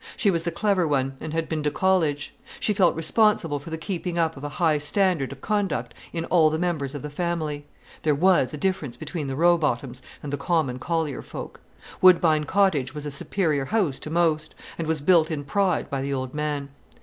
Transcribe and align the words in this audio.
She 0.17 0.31
was 0.31 0.41
the 0.41 0.49
clever 0.51 0.87
one, 0.87 1.15
and 1.19 1.31
had 1.31 1.47
been 1.47 1.61
to 1.61 1.69
college. 1.69 2.33
She 2.59 2.73
felt 2.73 2.95
responsible 2.95 3.59
for 3.59 3.69
the 3.69 3.77
keeping 3.77 4.17
up 4.17 4.35
of 4.35 4.43
a 4.43 4.49
high 4.57 4.79
standard 4.79 5.31
of 5.31 5.41
conduct 5.41 5.93
in 6.11 6.25
all 6.25 6.49
the 6.49 6.57
members 6.57 6.95
of 6.95 7.03
the 7.03 7.11
family. 7.11 7.67
There 8.01 8.15
was 8.15 8.51
a 8.51 8.57
difference 8.57 8.97
between 8.97 9.27
the 9.27 9.35
Rowbothams 9.35 10.01
and 10.23 10.33
the 10.33 10.37
common 10.37 10.79
collier 10.79 11.21
folk. 11.21 11.59
Woodbine 12.01 12.45
Cottage 12.45 12.95
was 12.95 13.05
a 13.05 13.11
superior 13.11 13.65
house 13.65 13.99
to 13.99 14.09
most—and 14.09 14.87
was 14.87 15.01
built 15.01 15.29
in 15.29 15.43
pride 15.43 15.87
by 15.87 16.01
the 16.01 16.15
old 16.15 16.33
man. 16.33 16.69